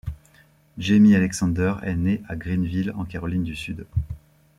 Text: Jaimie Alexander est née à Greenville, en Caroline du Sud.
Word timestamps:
Jaimie 0.79 1.13
Alexander 1.15 1.75
est 1.83 1.95
née 1.95 2.23
à 2.27 2.35
Greenville, 2.35 2.91
en 2.95 3.05
Caroline 3.05 3.43
du 3.43 3.55
Sud. 3.55 3.85